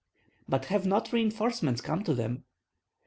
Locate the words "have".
0.65-0.87